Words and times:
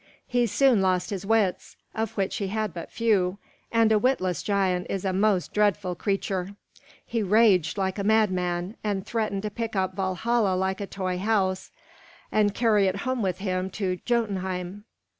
He 0.27 0.47
soon 0.47 0.81
lost 0.81 1.11
his 1.11 1.27
wits, 1.27 1.75
of 1.93 2.17
which 2.17 2.37
he 2.37 2.47
had 2.47 2.73
but 2.73 2.89
few; 2.91 3.37
and 3.71 3.91
a 3.91 3.99
witless 3.99 4.41
giant 4.41 4.87
is 4.89 5.05
a 5.05 5.13
most 5.13 5.53
dreadful 5.53 5.93
creature. 5.93 6.55
He 7.05 7.21
raged 7.21 7.77
like 7.77 7.99
a 7.99 8.03
madman, 8.03 8.77
and 8.83 9.05
threatened 9.05 9.43
to 9.43 9.51
pick 9.51 9.75
up 9.75 9.95
Valhalla 9.95 10.55
like 10.55 10.81
a 10.81 10.87
toy 10.87 11.19
house 11.19 11.69
and 12.31 12.55
carry 12.55 12.87
it 12.87 12.95
home 13.05 13.21
with 13.21 13.37
him 13.37 13.69
to 13.77 13.97
Jotunheim. 13.97 14.85